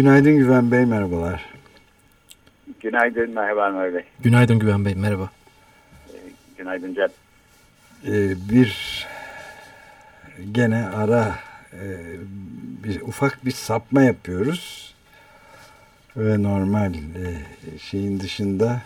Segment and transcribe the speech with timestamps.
[0.00, 1.44] Günaydın Güven Bey, merhabalar.
[2.80, 4.04] Günaydın, merhaba Ömer Bey.
[4.20, 5.30] Günaydın Güven Bey, merhaba.
[6.58, 7.08] Günaydın Cem.
[8.06, 9.06] Ee, bir
[10.52, 11.34] gene ara
[11.72, 11.84] e,
[12.84, 14.94] bir ufak bir sapma yapıyoruz
[16.16, 16.98] ve normal e,
[17.78, 18.82] şeyin dışında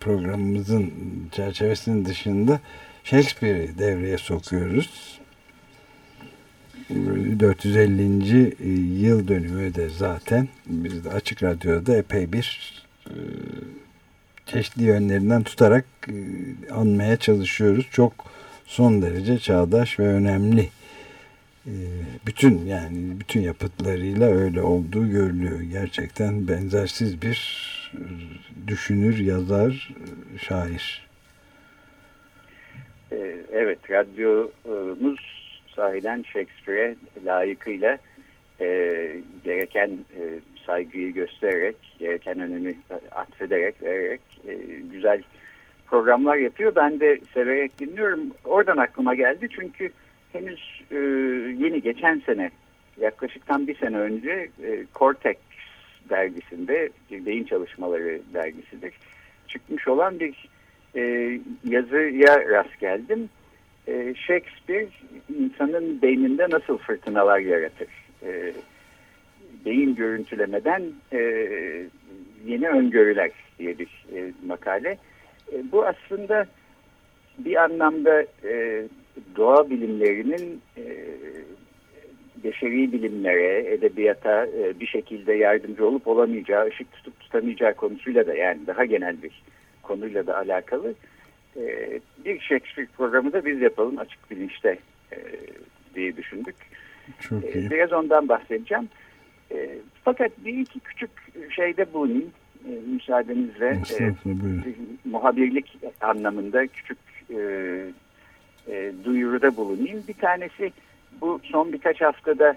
[0.00, 0.92] programımızın
[1.32, 2.60] çerçevesinin dışında
[3.04, 5.20] Shakespeare'i devreye sokuyoruz.
[6.90, 8.56] 450.
[9.02, 12.72] yıl dönümü de zaten biz de Açık Radyo'da epey bir
[13.06, 13.16] e,
[14.46, 16.14] çeşitli yönlerinden tutarak e,
[16.72, 17.86] anmaya çalışıyoruz.
[17.90, 18.12] Çok
[18.66, 20.68] son derece çağdaş ve önemli
[21.66, 21.74] e,
[22.26, 25.60] bütün yani bütün yapıtlarıyla öyle olduğu görülüyor.
[25.60, 27.62] Gerçekten benzersiz bir
[28.66, 29.94] düşünür, yazar,
[30.38, 31.06] şair.
[33.52, 35.41] Evet, radyomuz
[35.76, 37.98] sahiden Shakespeare'e layıkıyla
[38.60, 38.66] e,
[39.44, 40.22] gereken e,
[40.66, 42.74] saygıyı göstererek, gereken önemi
[43.10, 44.54] atfederek, vererek e,
[44.92, 45.22] güzel
[45.86, 46.72] programlar yapıyor.
[46.76, 48.20] Ben de severek dinliyorum.
[48.44, 49.90] Oradan aklıma geldi çünkü
[50.32, 50.96] henüz e,
[51.64, 52.50] yeni geçen sene,
[53.00, 55.36] yaklaşık tam bir sene önce e, Cortex
[56.10, 58.92] dergisinde, beyin çalışmaları dergisidir,
[59.48, 60.48] çıkmış olan bir
[60.96, 61.00] e,
[61.64, 63.28] yazıya rast geldim.
[63.88, 64.88] E, Shakespeare
[65.38, 67.88] insanın beyninde nasıl fırtınalar yaratır?
[68.22, 68.52] E,
[69.64, 70.82] beyin görüntülemeden
[71.12, 71.18] e,
[72.46, 74.98] yeni öngörüler diye bir e, makale.
[75.52, 76.46] E, bu aslında
[77.38, 78.84] bir anlamda e,
[79.36, 80.84] doğa bilimlerinin e,
[82.44, 88.66] beşeri bilimlere, edebiyata e, bir şekilde yardımcı olup olamayacağı, ışık tutup tutamayacağı konusuyla da yani
[88.66, 89.42] daha genel bir
[89.82, 90.94] konuyla da alakalı
[92.24, 94.78] bir Shakespeare programı da biz yapalım açık bilinçte
[95.12, 95.16] e,
[95.94, 96.56] diye düşündük.
[97.20, 97.66] Çok iyi.
[97.66, 98.88] E, biraz ondan bahsedeceğim.
[99.52, 101.10] E, fakat bir iki küçük
[101.50, 102.30] şeyde bulunayım
[102.68, 103.82] e, müsaadenizle.
[104.00, 104.14] E,
[105.04, 106.98] muhabirlik anlamında küçük
[107.30, 107.38] e,
[108.68, 110.04] e, duyuruda bulunayım.
[110.08, 110.72] Bir tanesi
[111.20, 112.56] bu son birkaç haftada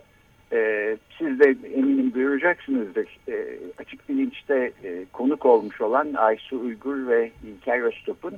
[0.54, 3.20] e, siz de eminim duyuracaksınızdır.
[3.28, 8.34] E, açık bilinçte e, konuk olmuş olan Aysu Uygur ve İlker Öztop'un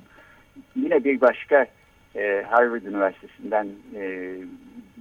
[0.75, 1.67] yine bir başka
[2.15, 4.35] e, Harvard Üniversitesi'nden e,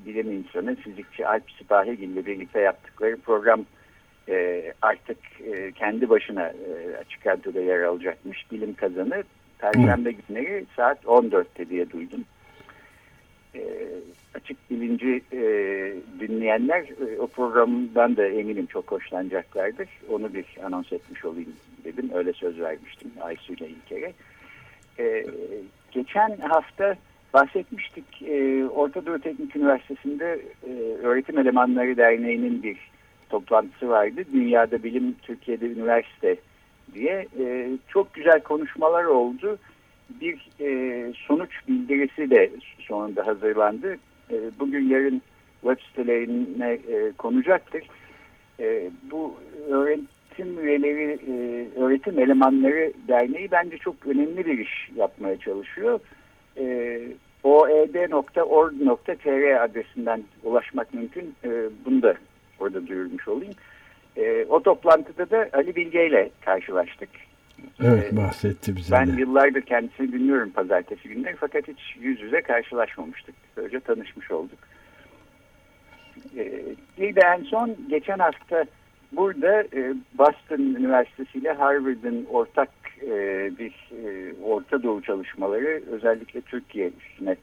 [0.07, 3.65] bilim insanı, fizikçi Alp Sipahigil ile birlikte yaptıkları program
[4.29, 5.19] e, artık
[5.53, 8.53] e, kendi başına e, açık radyoda yer alacakmış.
[8.53, 9.25] Bilim kazanı
[9.59, 12.25] Perşembe günleri saat 14'te diye duydum.
[13.55, 13.61] E,
[14.35, 15.41] açık bilinci e,
[16.21, 19.89] dinleyenler e, o programdan da eminim çok hoşlanacaklardır.
[20.11, 21.53] Onu bir anons etmiş olayım
[21.85, 22.11] dedim.
[22.15, 24.13] Öyle söz vermiştim Aysu ile İlker'e.
[24.99, 25.25] E,
[25.93, 26.97] geçen hafta
[27.35, 28.23] bahsetmiştik.
[28.23, 30.71] E, Orta Doğu Teknik Üniversitesi'nde e,
[31.03, 32.77] Öğretim Elemanları Derneği'nin bir
[33.29, 34.23] toplantısı vardı.
[34.33, 36.37] Dünyada Bilim, Türkiye'de Üniversite
[36.95, 37.27] diye.
[37.41, 39.59] E, çok güzel konuşmalar oldu.
[40.21, 43.97] Bir e, sonuç bildirisi de sonunda hazırlandı.
[44.31, 45.23] E, bugün yarın
[45.61, 47.83] web sitelerine e, konacaktır.
[48.61, 49.35] E, bu
[49.71, 56.01] öğretim öğretim üyeleri, e, öğretim elemanları derneği bence çok önemli bir iş yapmaya çalışıyor.
[56.59, 56.99] E,
[57.43, 58.85] oed.org.tr
[59.65, 61.35] adresinden ulaşmak mümkün.
[61.45, 61.51] E,
[61.85, 62.15] bunu da
[62.61, 63.55] orada duyurmuş olayım.
[64.17, 67.09] E, o toplantıda da Ali Bilge ile karşılaştık.
[67.85, 69.21] Evet bahsetti bize Ben de.
[69.21, 73.35] yıllardır kendisini dinliyorum pazartesi günleri fakat hiç yüz yüze karşılaşmamıştık.
[73.57, 74.59] Böylece tanışmış olduk.
[76.37, 76.63] E,
[76.99, 78.65] bir de en son geçen hafta
[79.17, 82.69] Burada e, Boston Üniversitesi ile Harvard'ın ortak
[83.03, 83.73] e, bir
[84.05, 87.37] e, Orta Doğu çalışmaları özellikle Türkiye üstüne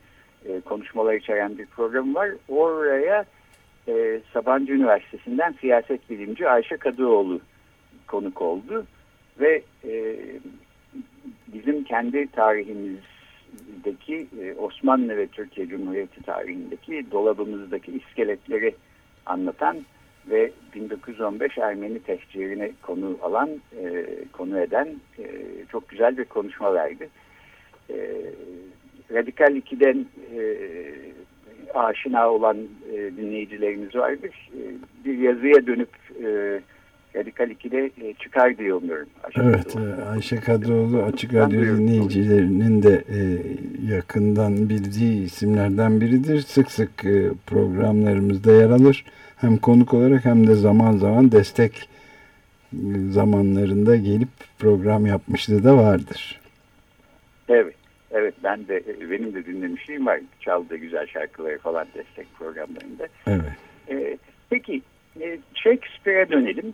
[0.46, 2.30] e, konuşmalar içeren bir program var.
[2.48, 3.26] Oraya
[3.88, 7.40] e, Sabancı Üniversitesi'nden siyaset bilimci Ayşe Kadıoğlu
[8.08, 8.86] konuk oldu
[9.40, 10.18] ve e,
[11.48, 18.76] bizim kendi tarihimizdeki e, Osmanlı ve Türkiye Cumhuriyeti tarihindeki dolabımızdaki iskeletleri
[19.26, 19.86] anlatan
[20.30, 23.50] ve 1915 Ermeni tehcirini konu alan,
[23.84, 24.88] e, konu eden
[25.20, 25.26] e,
[25.72, 27.10] çok güzel bir konuşma verdi.
[27.90, 27.96] E,
[29.14, 30.06] Radikal 2'den
[30.36, 30.42] e,
[31.74, 32.58] aşina olan
[32.94, 34.50] e, dinleyicilerimiz vardır.
[34.58, 34.62] E,
[35.06, 35.90] bir yazıya dönüp
[36.24, 36.62] e,
[37.16, 39.10] Radikal 2'de e, çıkar diye umuyorum.
[39.36, 43.20] Evet, e, Ayşe Kadıoğlu Açık Radyo dinleyicilerinin de e,
[43.96, 46.42] yakından bildiği isimlerden biridir.
[46.42, 49.06] Sık sık e, programlarımızda yer alır.
[49.36, 51.90] Hem konuk olarak hem de zaman zaman destek
[53.10, 54.30] zamanlarında gelip
[54.60, 56.40] program yapmışlığı da vardır.
[57.50, 57.76] Evet.
[58.12, 60.20] Evet ben de benim de dinlemişliğim var.
[60.40, 63.08] Çaldığı güzel şarkıları falan destek programlarında.
[63.28, 63.52] Evet.
[63.90, 64.18] Ee,
[64.50, 64.82] peki
[65.22, 66.74] e, Shakespeare'e dönelim.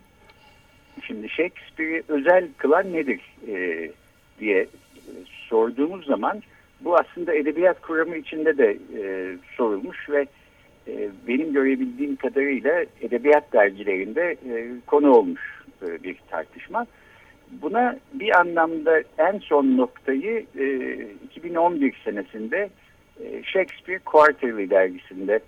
[1.06, 3.90] Şimdi Shakespeare'i özel kılan nedir e,
[4.40, 4.68] diye e,
[5.48, 6.42] sorduğumuz zaman
[6.80, 10.26] bu aslında edebiyat kuramı içinde de e, sorulmuş ve
[10.88, 16.86] e, benim görebildiğim kadarıyla edebiyat dergilerinde e, konu olmuş e, bir tartışma.
[17.50, 22.70] Buna bir anlamda en son noktayı e, 2011 senesinde
[23.24, 25.40] e, Shakespeare Quarterly dergisinde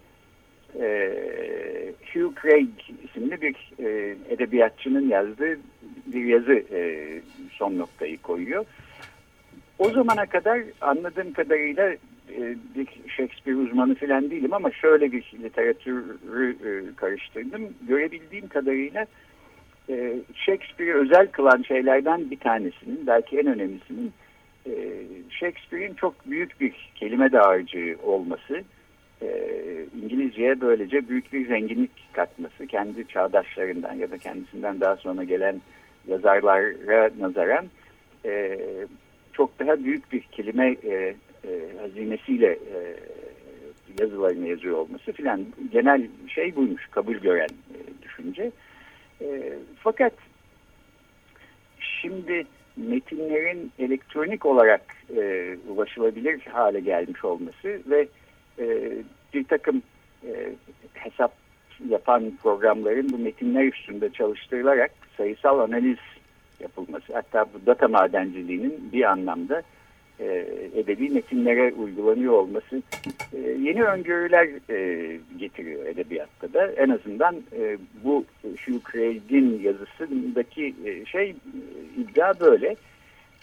[0.81, 2.69] e, Hugh Craig
[3.05, 5.59] isimli bir e, edebiyatçının yazdığı
[6.07, 7.21] bir yazı e,
[7.51, 8.65] son noktayı koyuyor.
[9.79, 11.93] O zamana kadar anladığım kadarıyla
[12.39, 17.75] e, bir Shakespeare uzmanı falan değilim ama şöyle bir literatürü e, karıştırdım.
[17.89, 19.07] Görebildiğim kadarıyla
[19.89, 24.13] e, Shakespeare'i özel kılan şeylerden bir tanesinin, belki en önemlisinin
[24.67, 24.73] e,
[25.31, 28.63] Shakespeare'in çok büyük bir kelime dağarcığı olması
[29.23, 35.61] e, İngilizceye böylece büyük bir zenginlik katması kendi çağdaşlarından ya da kendisinden daha sonra gelen
[36.09, 37.67] yazarlara nazaran
[38.25, 38.59] e,
[39.33, 41.15] çok daha büyük bir kelime e,
[41.45, 42.97] e, hazinesiyle e,
[44.01, 47.49] yazılarını yazıyor olması filan genel şey buymuş kabul gören
[48.03, 48.53] düşünce.
[49.77, 50.13] Fakat
[51.79, 52.45] şimdi
[52.77, 54.83] metinlerin elektronik olarak
[55.69, 58.09] ulaşılabilir hale gelmiş olması ve
[58.59, 58.93] e,
[59.35, 59.83] bir takım
[60.27, 60.53] e,
[60.95, 61.33] hesap
[61.89, 65.99] yapan programların bu metinler üstünde çalıştırılarak sayısal analiz
[66.61, 69.63] yapılması hatta bu data madenciliğinin bir anlamda
[70.21, 72.83] e, edebi metinlere uygulanıyor olması
[73.33, 76.73] e, yeni öngörüler e, getiriyor edebiyatta da.
[76.73, 81.35] En azından e, bu Hugh Craig'in yazısındaki e, şey e,
[82.01, 82.77] iddia böyle.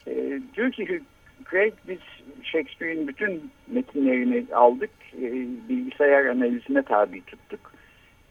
[0.08, 1.02] E, diyor ki
[1.52, 2.00] Craig biz
[2.44, 5.32] Shakespeare'in bütün metinlerini aldık, e,
[5.70, 7.72] bilgisayar analizine tabi tuttuk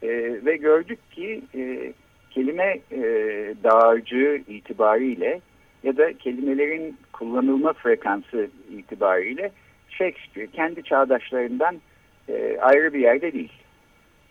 [0.01, 0.07] e,
[0.45, 1.93] ve gördük ki e,
[2.29, 3.01] kelime e,
[3.63, 5.41] dağarcığı itibariyle
[5.83, 9.51] ya da kelimelerin kullanılma frekansı itibariyle
[9.89, 11.81] Shakespeare kendi çağdaşlarından
[12.29, 13.53] e, ayrı bir yerde değil.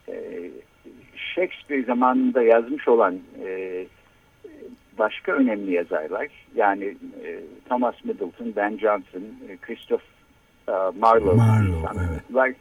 [0.09, 0.15] E,
[1.35, 3.85] Shakespeare zamanında yazmış olan e,
[4.99, 6.85] başka önemli yazarlar yani
[7.25, 10.03] e, Thomas Middleton, Ben Jonson, e, Christoph
[10.69, 11.89] e, Marlowe, Marlowe
[12.35, 12.57] evet.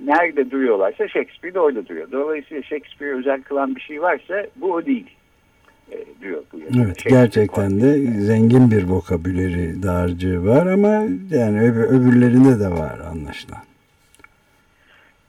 [0.00, 2.12] nerede duruyorlarsa Shakespeare de orada duruyor.
[2.12, 5.10] Dolayısıyla Shakespeare özel kılan bir şey varsa bu o değil
[5.92, 6.42] e, diyor.
[6.52, 12.98] Bu evet gerçekten de zengin bir vokabüleri dağarcığı var ama yani öb öbürlerinde de var
[13.10, 13.62] anlaşılan.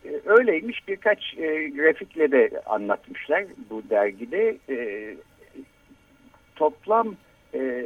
[0.05, 4.57] E, öyleymiş birkaç e, grafikle de anlatmışlar bu dergide.
[4.69, 5.15] E,
[6.55, 7.15] toplam
[7.53, 7.85] e,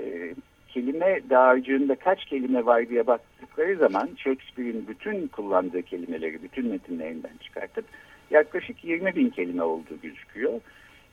[0.67, 7.85] kelime dağarcığında kaç kelime var diye baktıkları zaman Shakespeare'in bütün kullandığı kelimeleri bütün metinlerinden çıkartıp
[8.31, 10.61] yaklaşık 20 bin kelime olduğu gözüküyor.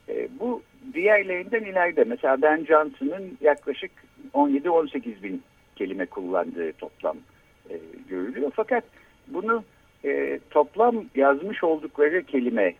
[0.09, 0.63] E, bu
[0.95, 2.05] diğerlerinden ileride.
[2.05, 3.91] Mesela Ben Johnson'ın yaklaşık
[4.35, 5.43] 17-18 bin
[5.77, 7.17] kelime kullandığı toplam
[7.71, 7.75] e,
[8.09, 8.53] görülüyor.
[8.57, 8.85] Fakat
[9.29, 9.65] bunu
[10.05, 12.75] e, toplam yazmış oldukları kelimeye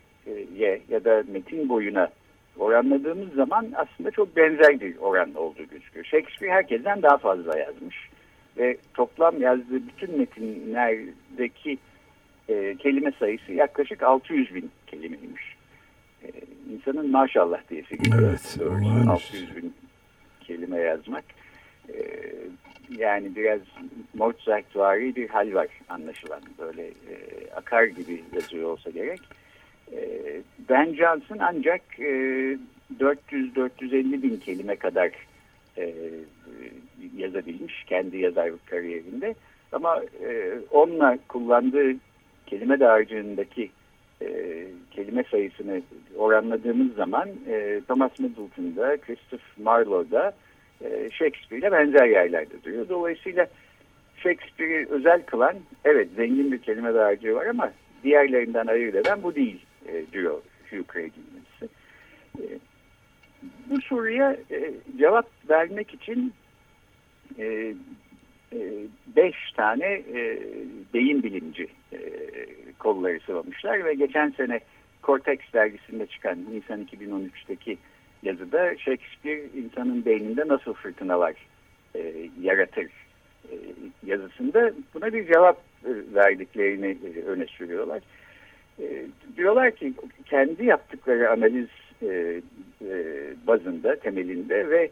[0.89, 2.11] ya da metin boyuna
[2.59, 6.05] oranladığımız zaman aslında çok benzer bir oran olduğu gözüküyor.
[6.05, 7.97] Shakespeare herkesten daha fazla yazmış
[8.59, 11.79] ve toplam yazdığı bütün metinlerdeki
[12.49, 15.57] e, kelime sayısı yaklaşık 600 bin kelimeymiş.
[16.25, 16.29] E,
[16.73, 18.31] insanın maşallah diyesi geliyor.
[18.31, 19.75] Evet, Doğrusu, 600 bin
[20.41, 21.25] kelime yazmak.
[21.89, 21.95] E,
[22.99, 23.61] yani biraz
[24.15, 26.41] Mozartvari bir hal var anlaşılan.
[26.59, 27.15] Böyle e,
[27.57, 29.21] akar gibi yazıyor olsa gerek.
[29.93, 32.59] Ee, ben Johnson ancak 400-450
[34.19, 35.11] e, bin kelime kadar
[35.79, 35.95] e,
[37.17, 39.35] yazabilmiş kendi yazarlık kariyerinde.
[39.73, 41.95] Ama e, onunla kullandığı
[42.47, 43.71] kelime dağarcığındaki
[44.91, 45.83] kelime sayısını
[46.17, 47.29] oranladığımız zaman
[47.89, 50.35] Thomas Middleton'da, Christopher Marlowe'da
[50.85, 52.89] e, Shakespeare'le benzer yerlerde duruyor.
[52.89, 53.47] Dolayısıyla
[54.17, 57.73] Shakespeare'i özel kılan evet zengin bir kelime dağarcığı var ama
[58.05, 61.75] diğerlerinden ayırt eden bu değil e, diyor Hugh Craig'in yazısı.
[63.71, 66.33] Bu soruya e, cevap vermek için
[67.39, 67.75] e,
[68.53, 68.59] e,
[69.17, 70.03] beş tane
[70.95, 71.99] beyin bilimci e,
[72.79, 74.61] kolları sıvamışlar ve geçen sene
[75.03, 77.79] Cortex dergisinde çıkan Nisan 2013'teki
[78.23, 81.35] yazıda Shakespeare insanın beyninde nasıl fırtınalar
[81.95, 82.87] e, yaratır
[83.51, 83.55] e,
[84.07, 85.63] yazısında buna bir cevap
[86.15, 88.03] verdiklerini öne sürüyorlar.
[88.81, 89.07] E,
[89.37, 89.93] diyorlar ki
[90.25, 91.69] kendi yaptıkları analiz
[92.03, 92.41] e,
[92.83, 93.01] e,
[93.47, 94.91] bazında, temelinde ve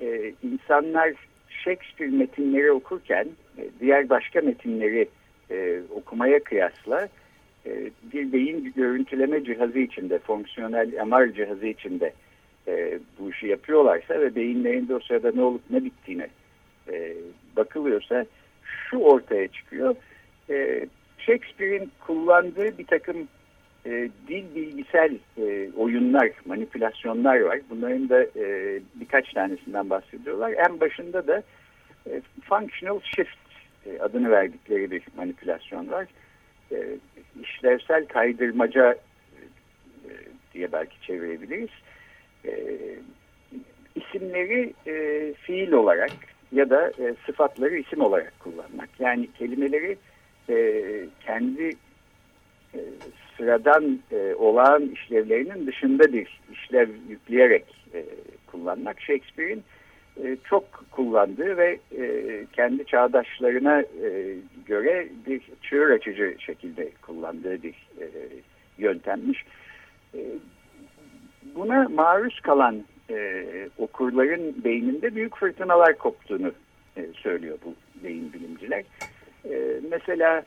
[0.00, 1.12] e, insanlar
[1.48, 5.08] Shakespeare metinleri okurken e, diğer başka metinleri
[5.50, 7.08] e, okumaya kıyasla
[7.66, 12.12] e, bir beyin görüntüleme cihazı içinde, fonksiyonel MR cihazı içinde
[12.68, 16.28] e, bu işi yapıyorlarsa ve beyinlerinde o sırada ne olup ne bittiğine
[16.92, 17.14] e,
[17.56, 18.26] bakılıyorsa
[18.64, 19.94] şu ortaya çıkıyor.
[20.50, 20.86] E,
[21.26, 23.28] Shakespeare'in kullandığı bir takım
[23.86, 27.60] e, dil bilgisel e, oyunlar, manipülasyonlar var.
[27.70, 30.52] Bunların da e, birkaç tanesinden bahsediyorlar.
[30.52, 31.42] En başında da
[32.10, 33.36] e, functional shift
[33.86, 36.06] e, adını verdikleri bir manipülasyon var.
[36.72, 36.86] E,
[37.42, 40.10] işlevsel kaydırmaca e,
[40.54, 41.70] diye belki çevirebiliriz.
[42.44, 42.52] E,
[43.94, 46.12] isimleri e, fiil olarak
[46.52, 48.88] ya da e, sıfatları isim olarak kullanmak.
[48.98, 49.96] Yani kelimeleri
[50.52, 51.70] e, kendi
[52.74, 52.80] e,
[53.36, 58.04] sıradan e, olağan işlevlerinin dışında bir işlev yükleyerek e,
[58.46, 59.00] kullanmak.
[59.00, 59.62] Shakespeare'in
[60.24, 67.74] e, çok kullandığı ve e, kendi çağdaşlarına e, göre bir çığır açıcı şekilde kullandığı bir
[68.00, 68.06] e,
[68.78, 69.44] yöntemmiş.
[70.14, 70.20] E,
[71.54, 73.44] buna maruz kalan e,
[73.78, 76.52] okurların beyninde büyük fırtınalar koptuğunu
[76.96, 78.84] e, söylüyor bu beyin bilimciler.
[79.50, 80.42] E, mesela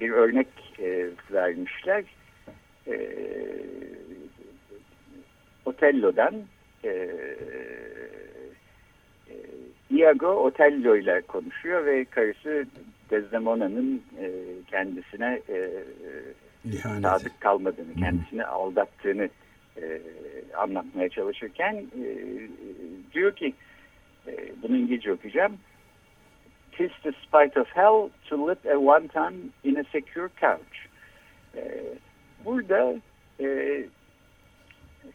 [0.00, 2.04] bir örnek e, vermişler.
[2.86, 3.16] E,
[5.64, 6.34] Otello'dan
[6.84, 7.10] e,
[9.90, 12.66] Iago Otello ile konuşuyor ve karısı
[13.10, 14.30] Desdemona'nın e,
[14.70, 15.70] kendisine e,
[17.02, 19.28] sadık kalmadığını, kendisini aldattığını
[19.76, 20.00] e,
[20.56, 22.06] anlatmaya çalışırken e,
[23.12, 23.52] diyor ki
[24.26, 24.32] e,
[24.62, 25.52] bunu İngilizce okuyacağım.
[26.80, 30.88] Tis the spite of hell to live at one time in a secure couch.
[31.54, 31.60] E,
[32.44, 32.94] burada
[33.40, 33.80] e,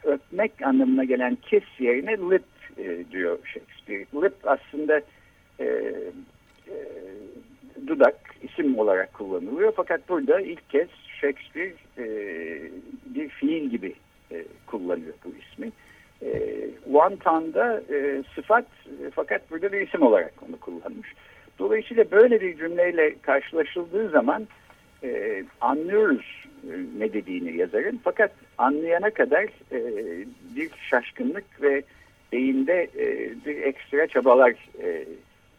[0.03, 2.43] öpmek anlamına gelen kiss yerine lip
[2.77, 4.05] e, diyor Shakespeare.
[4.23, 5.01] Lip aslında
[5.59, 5.65] e,
[6.67, 6.75] e,
[7.87, 9.73] dudak isim olarak kullanılıyor.
[9.75, 10.89] Fakat burada ilk kez
[11.21, 12.05] Shakespeare e,
[13.05, 13.93] bir fiil gibi
[14.31, 15.71] e, kullanıyor bu ismi.
[16.21, 21.13] E, Wanton'da e, sıfat e, fakat burada bir isim olarak onu kullanmış.
[21.59, 24.47] Dolayısıyla böyle bir cümleyle karşılaşıldığı zaman
[25.03, 27.99] e, anlıyoruz e, ne dediğini yazarın.
[28.03, 29.79] Fakat anlayana kadar e,
[30.55, 31.83] bir şaşkınlık ve
[32.31, 35.05] beyinde e, bir ekstra çabalar e,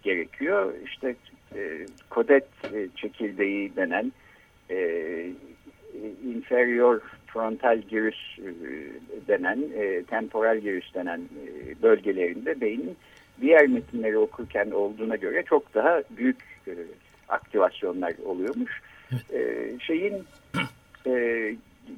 [0.03, 0.75] gerekiyor.
[0.87, 1.15] İşte
[1.55, 4.13] e, kodet e, çekirdeği denen
[4.71, 5.31] e,
[6.25, 8.49] inferior frontal gyrus e,
[9.29, 12.97] denen, e, temporal gyrus denen e, bölgelerinde beynin
[13.41, 16.37] diğer metinleri okurken olduğuna göre çok daha büyük
[16.69, 16.73] e,
[17.29, 18.83] aktivasyonlar oluyormuş.
[19.33, 20.25] E, şeyin
[21.07, 21.55] e,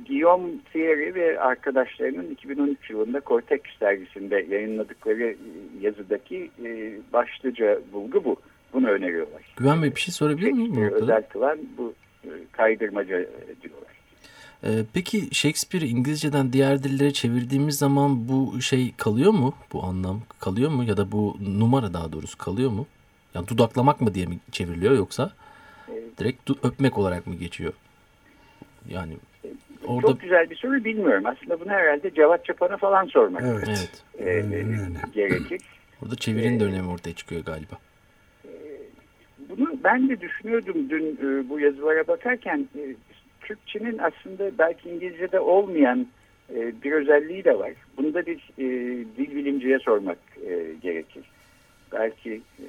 [0.08, 5.36] Guillaume Thierry ve arkadaşlarının 2013 yılında Cortex dergisinde yayınladıkları
[5.80, 8.36] yazıdaki e, başlıca bulgu bu.
[8.72, 9.42] Bunu öneriyorlar.
[9.56, 10.92] Güven Bey bir şey sorabilir miyim?
[10.92, 13.16] Özel kılan bu e, kaydırmaca
[13.62, 13.97] diyorlar.
[14.64, 19.54] Ee, peki Shakespeare İngilizceden diğer dillere çevirdiğimiz zaman bu şey kalıyor mu?
[19.72, 20.84] Bu anlam kalıyor mu?
[20.84, 22.86] Ya da bu numara daha doğrusu kalıyor mu?
[23.34, 25.32] Yani dudaklamak mı diye mi çevriliyor yoksa
[26.18, 27.72] direkt öpmek olarak mı geçiyor?
[28.88, 29.16] Yani
[29.86, 30.06] orada...
[30.06, 31.26] Çok güzel bir soru bilmiyorum.
[31.26, 34.02] Aslında bunu herhalde Cevat Çapan'a falan sormak evet.
[34.18, 34.44] Evet.
[34.44, 35.60] E, gerekir.
[36.02, 37.74] Orada çevirinin de önemi ortaya çıkıyor galiba.
[39.48, 42.68] Bunu ben de düşünüyordum dün e, bu yazılara bakarken.
[43.48, 46.06] Türkçenin aslında belki İngilizce'de olmayan
[46.54, 47.72] e, bir özelliği de var.
[47.96, 48.64] Bunu da bir e,
[49.16, 51.24] dil bilimciye sormak e, gerekir.
[51.92, 52.68] Belki e,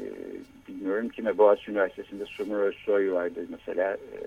[0.68, 3.94] bilmiyorum kime Boğaziçi Üniversitesi'nde Sumur Özsoy vardı mesela.
[3.94, 4.20] E,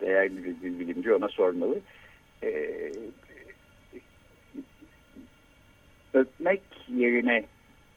[0.00, 1.80] değerli bir dil bilimci ona sormalı.
[2.42, 2.72] E,
[6.14, 7.44] öpmek yerine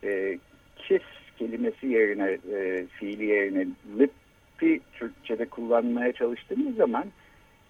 [0.04, 0.40] e,
[0.78, 1.02] kiss
[1.38, 3.68] kelimesi yerine e, fiili yerine
[4.00, 7.06] lip'i Türkçe'de kullanmaya çalıştığımız zaman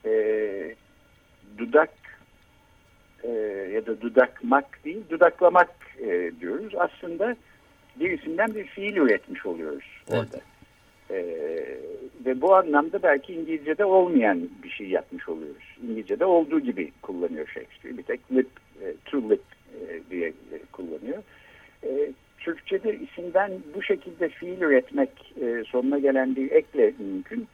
[0.05, 0.75] e,
[1.57, 1.93] dudak
[3.23, 3.29] e,
[3.73, 6.73] ya da dudakmak değil dudaklamak e, diyoruz.
[6.77, 7.35] Aslında
[7.99, 10.41] birisinden bir fiil üretmiş oluyoruz orada.
[11.09, 11.17] E,
[12.25, 15.77] ve bu anlamda belki İngilizce'de olmayan bir şey yapmış oluyoruz.
[15.83, 17.97] İngilizce'de olduğu gibi kullanıyor Shakespeare.
[17.97, 18.49] Bir tek lip,
[18.81, 19.41] e, to lip
[19.81, 21.23] e, diye e, kullanıyor.
[21.83, 27.47] E, Türkçe'de isimden bu şekilde fiil üretmek e, sonuna gelen bir ekle mümkün.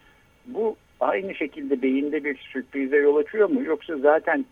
[0.46, 3.64] Bu aynı şekilde beyinde bir sürprize yol açıyor mu?
[3.64, 4.46] Yoksa zaten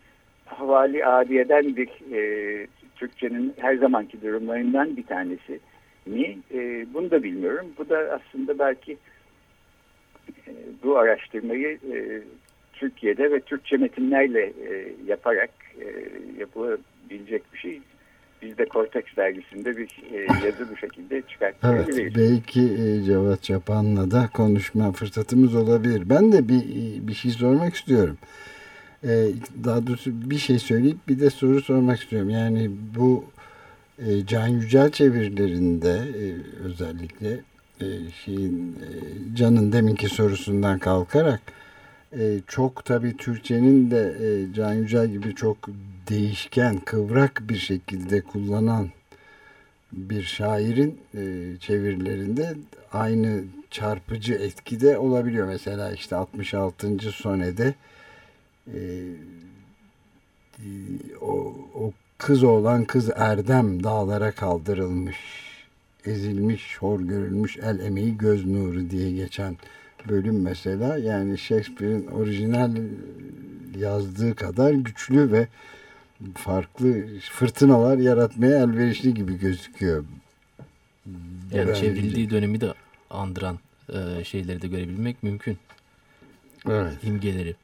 [0.46, 5.60] havali adiyeden bir e, Türkçenin her zamanki durumlarından bir tanesi
[6.06, 6.38] mi?
[6.54, 7.68] E, bunu da bilmiyorum.
[7.78, 8.98] Bu da aslında belki
[10.48, 10.52] e,
[10.84, 12.22] bu araştırmayı e,
[12.74, 15.52] Türkiye'de ve Türkçe metinlerle e, yaparak
[15.82, 15.86] e,
[16.40, 17.82] yapılabilecek bir şey.
[18.42, 22.00] Biz de Cortex dergisinde bir e, yazı bu şekilde çıkartabiliriz.
[22.00, 26.10] Evet, belki e, Cevat Çapan'la da konuşma fırsatımız olabilir.
[26.10, 26.64] Ben de bir,
[27.08, 28.18] bir şey sormak istiyorum.
[29.04, 29.10] E,
[29.64, 32.30] daha doğrusu bir şey söyleyip bir de soru sormak istiyorum.
[32.30, 33.26] Yani bu
[34.08, 36.26] e, Can Yücel çevirilerinde e,
[36.64, 37.40] özellikle
[37.82, 37.88] e,
[38.26, 38.90] şeyin e,
[39.36, 41.42] Can'ın deminki sorusundan kalkarak
[42.18, 45.58] e, çok tabii Türkçenin de e, Can Yücel gibi çok
[46.10, 48.90] değişken, kıvrak bir şekilde kullanan
[49.92, 52.56] bir şairin e, çevirilerinde
[52.92, 55.48] aynı çarpıcı etkide olabiliyor.
[55.48, 57.00] Mesela işte 66.
[57.00, 57.74] sonede
[58.68, 58.80] e,
[61.22, 65.18] o, o kız olan kız Erdem dağlara kaldırılmış,
[66.06, 69.58] ezilmiş, hor görülmüş, el emeği göz nuru diye geçen
[70.10, 72.76] bölüm mesela yani Shakespeare'in orijinal
[73.78, 75.48] yazdığı kadar güçlü ve
[76.36, 80.06] farklı fırtınalar yaratmaya elverişli gibi gözüküyor.
[81.54, 81.76] Yani Bence.
[81.76, 82.74] çevrildiği dönemi de
[83.10, 83.60] andıran
[83.94, 85.58] e, şeyleri de görebilmek mümkün.
[86.70, 86.94] Evet.
[87.04, 87.56] İmgeleri.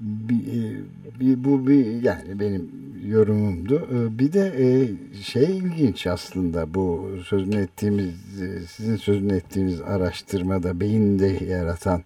[0.00, 0.80] Bir, e,
[1.20, 2.70] bir, bu bir yani benim
[3.04, 3.88] yorumumdu.
[3.94, 4.68] E, bir de e,
[5.22, 8.14] şey ilginç aslında bu sözünü ettiğimiz
[8.68, 12.02] sizin sözünü ettiğiniz araştırmada beyinde yaratan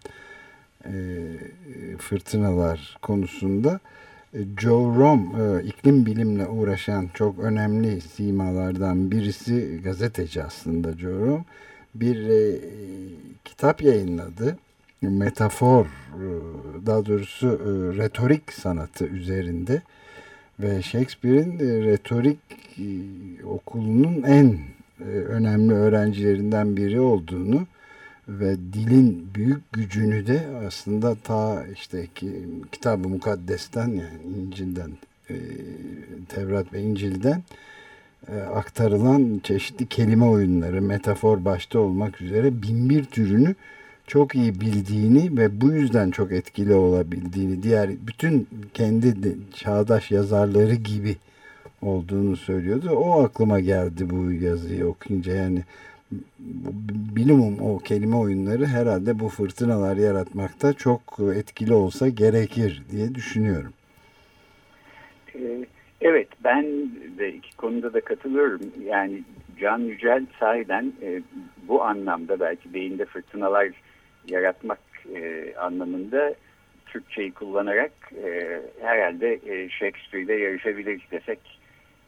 [1.99, 3.81] fırtınalar konusunda
[4.59, 5.33] Joe Rom
[5.65, 11.45] iklim bilimle uğraşan çok önemli simalardan birisi gazeteci aslında Joe Rom
[11.95, 12.31] bir
[13.45, 14.57] kitap yayınladı
[15.03, 16.27] metafor e,
[16.87, 19.83] daha doğrusu e, retorik sanatı üzerinde
[20.61, 22.39] ve Shakespeare'in e, retorik
[23.45, 24.59] okulunun en
[25.07, 27.67] önemli öğrencilerinden biri olduğunu
[28.29, 32.31] ve dilin büyük gücünü de aslında ta işte ki,
[32.73, 34.91] kitabı mukaddesten yani İncil'den
[36.29, 37.43] Tevrat ve İncil'den
[38.55, 43.55] aktarılan çeşitli kelime oyunları, metafor başta olmak üzere bin bir türünü
[44.09, 49.15] çok iyi bildiğini ve bu yüzden çok etkili olabildiğini, diğer bütün kendi
[49.55, 51.17] çağdaş yazarları gibi
[51.83, 52.91] olduğunu söylüyordu.
[52.91, 55.63] O aklıma geldi bu yazıyı okuyunca yani
[57.17, 61.01] bilimum o kelime oyunları herhalde bu fırtınalar yaratmakta çok
[61.35, 63.73] etkili olsa gerekir diye düşünüyorum.
[65.35, 65.67] Ee,
[66.01, 66.65] evet ben
[67.19, 68.61] de iki konuda da katılıyorum.
[68.85, 69.23] Yani
[69.61, 71.23] Can Yücel sahiden e,
[71.69, 73.69] bu anlamda belki beyinde fırtınalar
[74.29, 74.79] yaratmak
[75.15, 76.35] e, anlamında
[76.87, 77.93] Türkçeyi kullanarak
[78.25, 81.39] e, herhalde e, Shakespeare'de yarışabilir desek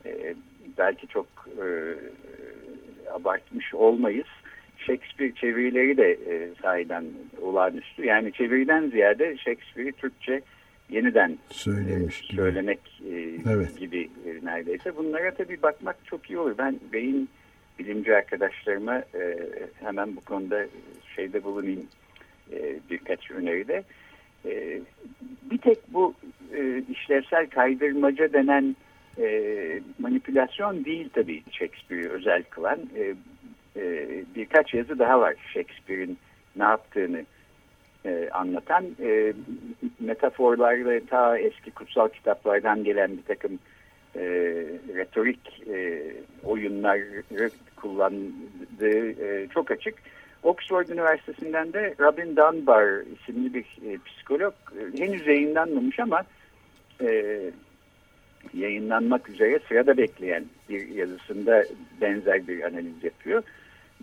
[0.06, 0.35] e,
[0.78, 1.66] belki çok e,
[3.12, 4.26] abartmış olmayız.
[4.78, 7.04] Shakespeare çevirileri de e, sahiden
[7.42, 8.06] olağanüstü.
[8.06, 10.40] Yani çeviriden ziyade Shakespeare'i Türkçe
[10.90, 12.37] yeniden Söylemiş e, gibi.
[12.37, 13.14] söylemek e,
[13.50, 13.78] evet.
[13.78, 14.96] gibi e, neredeyse.
[14.96, 16.54] Bunlara tabii bakmak çok iyi olur.
[16.59, 17.28] Ben beyin
[17.78, 19.37] bilimci arkadaşlarıma e,
[19.80, 20.66] hemen bu konuda
[21.16, 21.87] şeyde bulunayım
[22.53, 23.83] e, birkaç öneride.
[24.45, 24.81] E,
[25.51, 26.15] bir tek bu
[26.55, 28.77] e, işlevsel kaydırmaca denen
[29.99, 32.79] manipülasyon değil tabii Shakespeare'i özel kılan.
[34.37, 36.19] birkaç yazı daha var Shakespeare'in
[36.57, 37.25] ne yaptığını
[38.33, 38.85] anlatan.
[40.01, 43.59] metaforlar ve ta eski kutsal kitaplardan gelen bir takım
[44.97, 45.63] retorik
[46.45, 49.95] oyunları kullandığı çok açık.
[50.42, 56.22] Oxford Üniversitesi'nden de Robin Dunbar isimli bir e, psikolog e, henüz yayınlanmamış ama
[57.00, 57.40] e,
[58.55, 61.64] yayınlanmak üzere sırada bekleyen bir yazısında
[62.00, 63.42] benzer bir analiz yapıyor.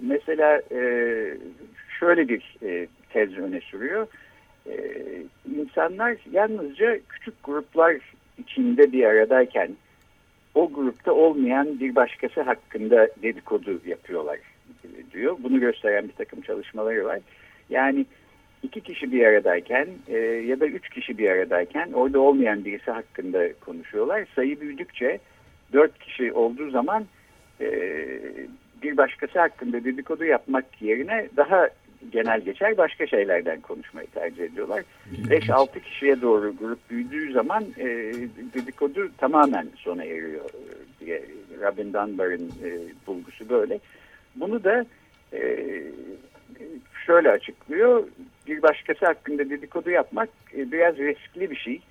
[0.01, 0.81] Mesela e,
[1.99, 4.07] şöyle bir e, tez öne sürüyor.
[4.69, 4.77] E,
[5.55, 7.97] insanlar yalnızca küçük gruplar
[8.37, 9.71] içinde bir aradayken
[10.55, 14.37] o grupta olmayan bir başkası hakkında dedikodu yapıyorlar
[15.13, 15.37] diyor.
[15.43, 17.19] Bunu gösteren bir takım çalışmaları var.
[17.69, 18.05] Yani
[18.63, 23.53] iki kişi bir aradayken e, ya da üç kişi bir aradayken orada olmayan birisi hakkında
[23.53, 24.25] konuşuyorlar.
[24.35, 25.19] Sayı büyüdükçe
[25.73, 27.05] dört kişi olduğu zaman
[27.61, 27.69] e,
[28.83, 31.69] bir başkası hakkında dedikodu yapmak yerine daha
[32.11, 34.83] genel geçer başka şeylerden konuşmayı tercih ediyorlar.
[35.11, 37.85] 5-6 kişiye doğru grup büyüdüğü zaman e,
[38.53, 40.49] dedikodu tamamen sona eriyor
[40.99, 41.25] diye
[41.61, 42.69] Robin Dunbar'ın e,
[43.07, 43.79] bulgusu böyle.
[44.39, 44.85] Bunu da
[45.33, 45.69] e,
[47.05, 48.03] şöyle açıklıyor.
[48.47, 51.81] Bir başkası hakkında dedikodu yapmak e, biraz riskli bir şey.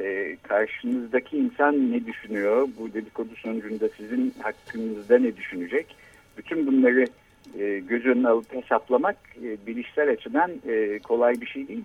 [0.00, 2.68] E, karşınızdaki insan ne düşünüyor?
[2.78, 5.96] Bu dedikodu sonucunda sizin hakkınızda ne düşünecek?
[6.38, 7.06] Bütün bunları
[7.58, 11.84] e, göz önüne alıp hesaplamak e, bilişsel açıdan e, kolay bir şey değil.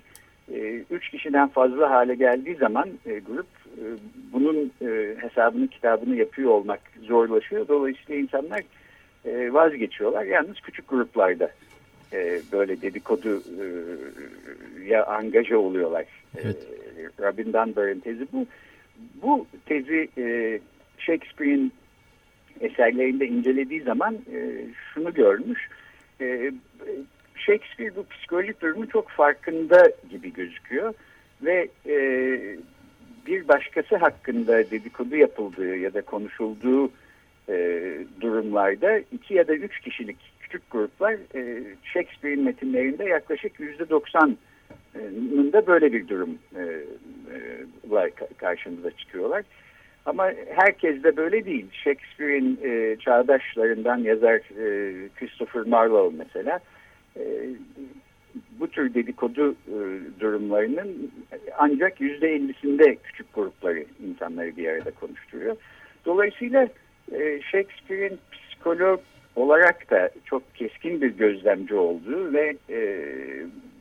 [0.53, 3.47] E, üç kişiden fazla hale geldiği zaman e, grup
[3.77, 3.83] e,
[4.33, 7.67] bunun e, hesabını kitabını yapıyor olmak zorlaşıyor.
[7.67, 8.61] Dolayısıyla insanlar
[9.25, 10.23] e, vazgeçiyorlar.
[10.25, 11.51] Yalnız küçük gruplarda
[12.13, 13.65] e, böyle dedikodu e,
[14.87, 16.05] ya angaja oluyorlar.
[16.37, 16.67] Evet.
[16.97, 18.45] E, Robin Dunbar'ın tezi bu.
[19.21, 20.59] Bu tezi e,
[20.97, 21.73] Shakespeare'in
[22.61, 25.69] eserlerinde incelediği zaman e, şunu görmüş.
[26.21, 26.51] E,
[27.35, 30.93] Shakespeare bu psikolojik durumu çok farkında gibi gözüküyor
[31.41, 31.95] ve e,
[33.27, 36.91] bir başkası hakkında dedikodu yapıldığı ya da konuşulduğu
[37.49, 45.67] e, durumlarda iki ya da üç kişilik küçük gruplar e, Shakespeare'in metinlerinde yaklaşık yüzde doksanında
[45.67, 46.61] böyle bir durum e,
[47.95, 49.43] e, karşımıza çıkıyorlar.
[50.05, 51.65] Ama herkes de böyle değil.
[51.71, 54.41] Shakespeare'in e, çağdaşlarından yazar
[55.15, 56.59] Christopher Marlowe mesela
[58.59, 59.55] bu tür dedikodu
[60.19, 61.11] durumlarının
[61.57, 65.55] ancak yüzde ellisinde küçük grupları insanları bir arada konuşturuyor.
[66.05, 66.67] Dolayısıyla
[67.11, 68.99] e, Shakespeare'in psikolog
[69.35, 72.79] olarak da çok keskin bir gözlemci olduğu ve e,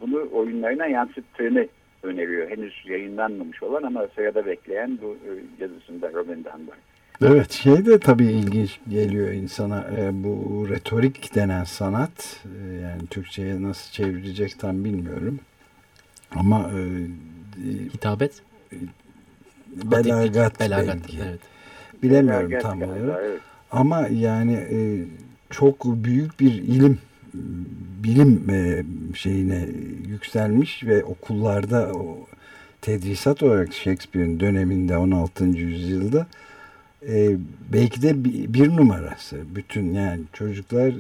[0.00, 1.68] bunu oyunlarına yansıttığını
[2.02, 2.50] öneriyor.
[2.50, 5.30] Henüz yayınlanmamış olan ama sırada bekleyen bu e,
[5.62, 6.76] yazısında Robin Dunbar.
[7.22, 13.62] Evet şey de tabii ilginç geliyor insana e, bu retorik denen sanat e, yani Türkçe'ye
[13.62, 15.40] nasıl çevrilecek tam bilmiyorum
[16.30, 16.80] ama e,
[17.94, 18.42] hitabet
[19.84, 21.18] belagat, belagat belki.
[21.28, 21.40] evet.
[22.02, 23.40] Bilemiyorum belagat tam olarak evet.
[23.70, 25.04] ama yani e,
[25.50, 26.98] çok büyük bir ilim
[28.04, 28.84] bilim e,
[29.16, 29.68] şeyine
[30.08, 32.18] yükselmiş ve okullarda o
[32.80, 35.44] tedrisat olarak Shakespeare'in döneminde 16.
[35.44, 36.26] yüzyılda
[37.08, 37.36] e,
[37.72, 39.36] belki de bir numarası.
[39.54, 40.94] Bütün yani çocuklar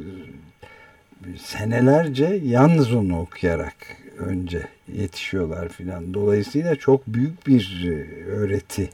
[1.36, 3.76] senelerce yalnız onu okuyarak
[4.18, 4.62] önce
[4.94, 6.14] yetişiyorlar filan.
[6.14, 8.90] Dolayısıyla çok büyük bir e, öğreti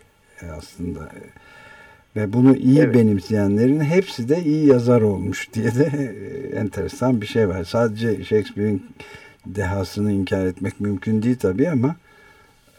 [0.57, 1.12] aslında.
[2.16, 2.94] Ve bunu iyi evet.
[2.94, 7.64] benimseyenlerin hepsi de iyi yazar olmuş diye de e, enteresan bir şey var.
[7.64, 8.83] Sadece Shakespeare'in
[9.46, 11.96] dehasını inkar etmek mümkün değil tabii ama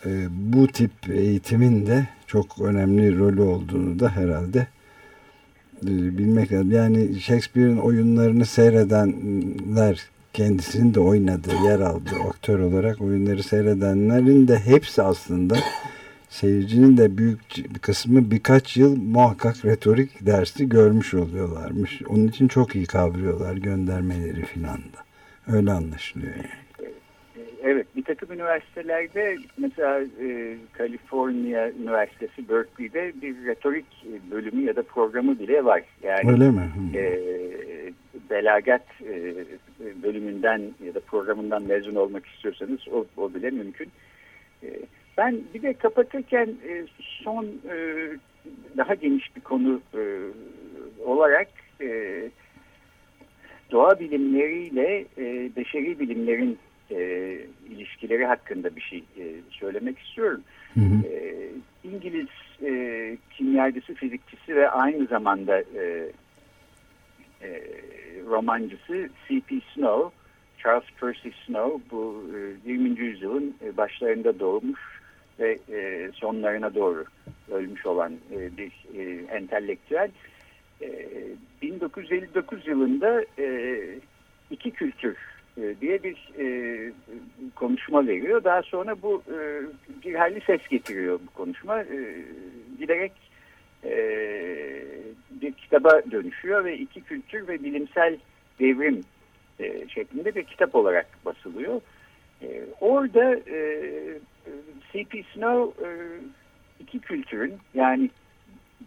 [0.05, 4.67] e, bu tip eğitimin de çok önemli rolü olduğunu da herhalde
[5.83, 6.71] e, bilmek lazım.
[6.71, 15.01] Yani Shakespeare'in oyunlarını seyredenler kendisinin de oynadığı, yer aldığı aktör olarak oyunları seyredenlerin de hepsi
[15.01, 15.55] aslında
[16.35, 17.39] seyircinin de büyük
[17.73, 22.01] bir kısmı birkaç yıl muhakkak retorik dersi görmüş oluyorlarmış.
[22.09, 24.99] Onun için çok iyi kavruyorlar göndermeleri filan da.
[25.55, 26.65] Öyle anlaşılıyor yani.
[27.63, 33.85] Evet, bir takım üniversitelerde mesela e, Kaliforniya Üniversitesi Berkeley'de bir retorik
[34.31, 35.83] bölümü ya da programı bile var.
[36.03, 36.71] Yani Öyle mi?
[36.95, 37.19] E,
[38.29, 39.35] belagat e,
[40.03, 43.91] bölümünden ya da programından mezun olmak istiyorsanız o, o bile mümkün.
[44.63, 44.69] E,
[45.17, 48.07] ben bir de kapatırken e, son e,
[48.77, 50.01] daha geniş bir konu e,
[51.05, 51.47] olarak
[51.81, 52.21] e,
[53.71, 56.57] doğa bilimleriyle e, beşeri bilimlerin
[56.91, 56.99] e,
[57.69, 60.41] ilişkileri hakkında bir şey e, söylemek istiyorum.
[60.73, 61.07] Hı hı.
[61.07, 61.49] E,
[61.83, 62.27] İngiliz
[62.63, 66.11] e, kimyacısı, fizikçisi ve aynı zamanda e,
[67.41, 67.61] e,
[68.29, 69.55] romancısı C.P.
[69.73, 70.17] Snow,
[70.57, 72.23] Charles Percy Snow bu
[72.67, 72.99] e, 20.
[72.99, 74.79] yüzyılın başlarında doğmuş
[75.39, 77.05] ve e, sonlarına doğru
[77.51, 80.11] ölmüş olan e, bir e, entelektüel.
[80.81, 81.07] E,
[81.61, 83.79] 1959 yılında e,
[84.51, 85.17] iki kültür
[85.57, 86.45] e, diye bir e,
[87.55, 88.43] konuşma veriyor.
[88.43, 89.37] Daha sonra bu e,
[90.05, 91.81] bir hayli ses getiriyor bu konuşma.
[91.81, 92.15] E,
[92.79, 93.11] giderek
[93.83, 93.95] e,
[95.41, 98.17] bir kitaba dönüşüyor ve iki kültür ve bilimsel
[98.59, 99.01] devrim
[99.59, 101.81] e, şeklinde bir kitap olarak basılıyor.
[102.41, 103.59] E, orada e,
[104.93, 105.23] C.P.
[105.33, 105.89] Snow e,
[106.79, 108.09] iki kültürün yani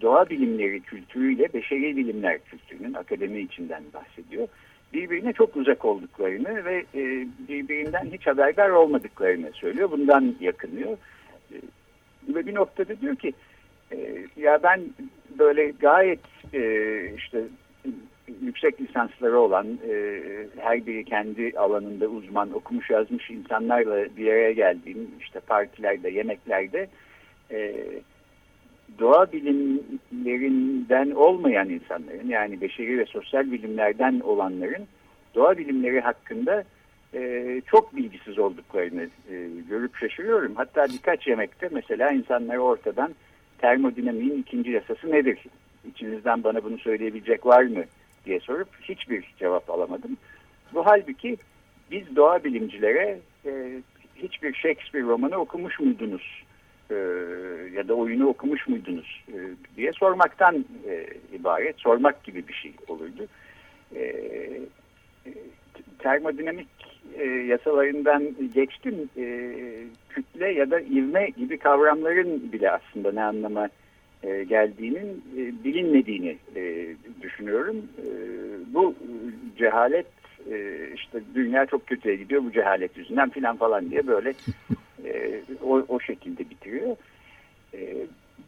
[0.00, 4.48] doğa bilimleri kültürüyle beşeri bilimler kültürünün akademi içinden bahsediyor.
[4.92, 9.90] Birbirine çok uzak olduklarını ve e, birbirinden hiç haberdar olmadıklarını söylüyor.
[9.90, 10.96] Bundan yakınıyor.
[11.52, 11.56] E,
[12.34, 13.32] ve bir noktada diyor ki
[14.36, 14.80] ya ben
[15.38, 16.20] böyle gayet
[17.16, 17.44] işte
[18.42, 20.20] yüksek lisansları olan e,
[20.56, 26.88] her biri kendi alanında uzman okumuş yazmış insanlarla bir araya geldiğim işte partilerde yemeklerde
[27.50, 27.74] e,
[28.98, 34.86] doğa bilimlerinden olmayan insanların yani beşeri ve sosyal bilimlerden olanların
[35.34, 36.64] doğa bilimleri hakkında
[37.14, 40.54] e, çok bilgisiz olduklarını e, görüp şaşırıyorum.
[40.54, 43.14] Hatta birkaç yemekte mesela insanları ortadan
[43.58, 45.38] termodinamiğin ikinci yasası nedir?
[45.90, 47.84] İçinizden bana bunu söyleyebilecek var mı
[48.28, 50.16] diye sorup hiçbir cevap alamadım.
[50.74, 51.36] Bu halbuki
[51.90, 53.82] biz doğa bilimcilere e,
[54.16, 56.44] hiçbir Shakespeare romanı okumuş muydunuz
[56.90, 56.94] e,
[57.74, 59.36] ya da oyunu okumuş muydunuz e,
[59.76, 63.26] diye sormaktan e, ibaret, sormak gibi bir şey olurdu.
[63.96, 64.14] E,
[65.98, 66.68] termodinamik
[67.18, 69.24] e, yasalarından geçtim e,
[70.08, 73.68] kütle ya da ivme gibi kavramların bile aslında ne anlama
[74.22, 76.86] e, geldiğinin e, bilinmediğini e,
[77.22, 77.76] düşünüyorum.
[78.66, 78.94] Bu
[79.58, 80.06] cehalet
[80.94, 84.34] işte dünya çok kötüye gidiyor bu cehalet yüzünden filan falan diye böyle
[85.62, 86.96] o, o şekilde bitiriyor.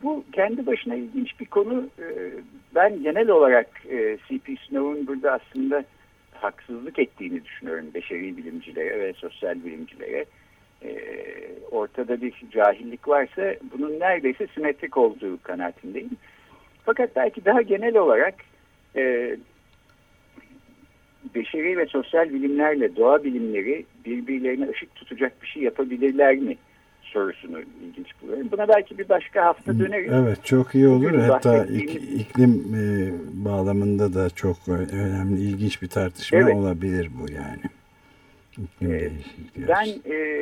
[0.02, 1.88] Bu kendi başına ilginç bir konu.
[2.74, 3.82] Ben genel olarak
[4.28, 4.56] C.P.
[4.68, 5.84] Snow'un burada aslında
[6.32, 10.24] haksızlık ettiğini düşünüyorum beşeri bilimcilere ve sosyal bilimcilere.
[11.70, 16.10] Ortada bir cahillik varsa bunun neredeyse simetrik olduğu kanaatindeyim.
[16.84, 18.34] Fakat belki daha genel olarak
[18.96, 19.36] e,
[21.34, 26.56] beşeri ve sosyal bilimlerle doğa bilimleri birbirlerine ışık tutacak bir şey yapabilirler mi
[27.02, 28.48] sorusunu ilginç buluyorum.
[28.52, 30.12] Buna belki bir başka hafta döneriz.
[30.12, 31.08] Evet çok iyi olur.
[31.08, 31.66] Bugün Hatta
[32.18, 33.12] iklim e,
[33.44, 36.54] bağlamında da çok önemli ilginç bir tartışma evet.
[36.54, 37.60] olabilir bu yani.
[38.82, 39.10] Ee,
[39.68, 40.39] ben e,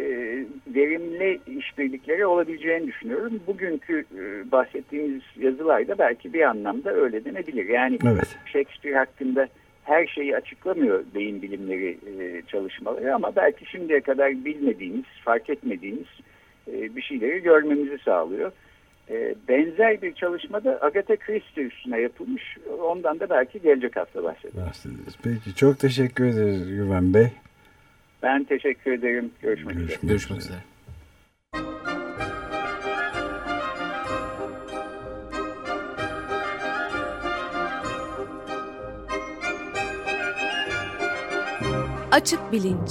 [0.78, 3.40] verimli işbirlikleri olabileceğini düşünüyorum.
[3.46, 7.68] Bugünkü e, bahsettiğimiz yazılarda belki bir anlamda öyle denebilir.
[7.68, 8.36] Yani evet.
[8.52, 9.48] Shakespeare hakkında
[9.84, 16.06] her şeyi açıklamıyor beyin bilimleri e, çalışmaları ama belki şimdiye kadar bilmediğimiz, fark etmediğimiz
[16.72, 18.52] e, bir şeyleri görmemizi sağlıyor.
[19.10, 22.56] E, benzer bir çalışmada Agatha Christie üstüne yapılmış.
[22.82, 24.56] Ondan da belki gelecek hafta bahsederiz.
[25.22, 27.28] Peki çok teşekkür ederiz Güven Bey.
[28.22, 29.30] Ben teşekkür ederim.
[29.42, 30.08] Görüşmek, Görüşmek üzere.
[30.12, 30.58] Görüşmek üzere.
[42.12, 42.90] Açık Bilinç